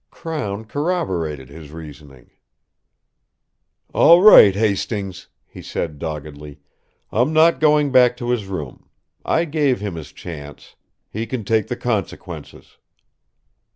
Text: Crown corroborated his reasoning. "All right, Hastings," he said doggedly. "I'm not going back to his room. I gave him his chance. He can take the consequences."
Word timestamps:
Crown 0.09 0.65
corroborated 0.65 1.49
his 1.49 1.69
reasoning. 1.71 2.31
"All 3.93 4.23
right, 4.23 4.55
Hastings," 4.55 5.27
he 5.45 5.61
said 5.61 5.99
doggedly. 5.99 6.59
"I'm 7.11 7.31
not 7.33 7.59
going 7.59 7.91
back 7.91 8.17
to 8.17 8.31
his 8.31 8.47
room. 8.47 8.89
I 9.23 9.45
gave 9.45 9.79
him 9.79 9.93
his 9.93 10.11
chance. 10.11 10.75
He 11.11 11.27
can 11.27 11.43
take 11.43 11.67
the 11.67 11.75
consequences." 11.77 12.77